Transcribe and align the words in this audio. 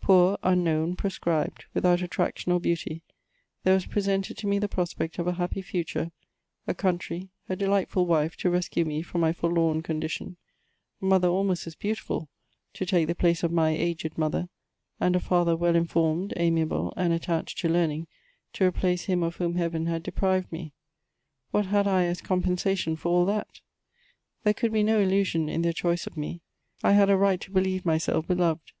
Poor, 0.00 0.36
unknown, 0.42 0.96
proscribed, 0.96 1.66
without 1.72 2.02
attraction 2.02 2.50
or 2.50 2.58
beauty, 2.58 3.02
there 3.62 3.74
was 3.74 3.86
presented 3.86 4.36
to 4.36 4.48
me 4.48 4.58
the 4.58 4.66
prospect 4.66 5.16
of 5.20 5.28
a 5.28 5.34
happy 5.34 5.62
future, 5.62 6.10
a 6.66 6.74
country, 6.74 7.28
a 7.48 7.54
delightful 7.54 8.04
wife 8.04 8.34
to 8.38 8.50
rescue 8.50 8.84
me 8.84 9.00
from 9.00 9.20
my 9.20 9.32
forlorn 9.32 9.84
condidon, 9.84 10.34
a 11.00 11.04
mother 11.04 11.28
almost 11.28 11.68
as 11.68 11.76
beautiful, 11.76 12.28
to 12.72 12.84
take 12.84 13.06
the 13.06 13.14
place 13.14 13.44
of 13.44 13.52
my 13.52 13.70
aged 13.70 14.18
mother, 14.18 14.48
and 14.98 15.14
a 15.14 15.20
father, 15.20 15.54
well 15.56 15.76
informed, 15.76 16.32
amiable, 16.36 16.92
and 16.96 17.12
attached 17.12 17.56
to 17.58 17.68
learning, 17.68 18.08
to 18.52 18.64
replace 18.66 19.04
him 19.04 19.22
of 19.22 19.36
whom 19.36 19.54
Heaven 19.54 19.86
had 19.86 20.02
deprived 20.02 20.50
me; 20.50 20.72
what 21.52 21.66
had 21.66 21.86
I 21.86 22.06
as 22.06 22.20
compensation 22.20 22.96
for 22.96 23.10
all 23.10 23.24
that? 23.26 23.60
There 24.42 24.52
could 24.52 24.72
be 24.72 24.82
no 24.82 24.98
illusion 24.98 25.48
in 25.48 25.62
their 25.62 25.72
choice 25.72 26.08
of 26.08 26.16
me; 26.16 26.40
I 26.82 26.94
had 26.94 27.08
a 27.08 27.16
right 27.16 27.40
to 27.40 27.52
believe 27.52 27.86
myself 27.86 28.26
beloved. 28.26 28.72